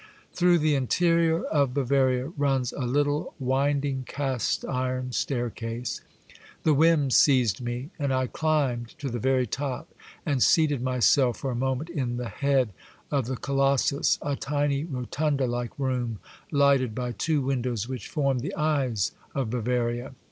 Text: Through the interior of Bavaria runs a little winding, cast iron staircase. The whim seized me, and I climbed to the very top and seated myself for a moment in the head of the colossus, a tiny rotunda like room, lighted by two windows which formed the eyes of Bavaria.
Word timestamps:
Through 0.33 0.57
the 0.57 0.73
interior 0.73 1.43
of 1.43 1.75
Bavaria 1.75 2.29
runs 2.35 2.73
a 2.73 2.87
little 2.87 3.35
winding, 3.37 4.03
cast 4.07 4.65
iron 4.65 5.11
staircase. 5.11 6.01
The 6.63 6.73
whim 6.73 7.11
seized 7.11 7.61
me, 7.61 7.91
and 7.99 8.11
I 8.11 8.25
climbed 8.25 8.97
to 8.97 9.11
the 9.11 9.19
very 9.19 9.45
top 9.45 9.93
and 10.25 10.41
seated 10.41 10.81
myself 10.81 11.37
for 11.37 11.51
a 11.51 11.55
moment 11.55 11.91
in 11.91 12.17
the 12.17 12.29
head 12.29 12.73
of 13.11 13.27
the 13.27 13.37
colossus, 13.37 14.17
a 14.23 14.35
tiny 14.35 14.85
rotunda 14.85 15.45
like 15.45 15.77
room, 15.77 16.17
lighted 16.49 16.95
by 16.95 17.11
two 17.11 17.41
windows 17.43 17.87
which 17.87 18.07
formed 18.07 18.41
the 18.41 18.55
eyes 18.55 19.11
of 19.35 19.51
Bavaria. 19.51 20.15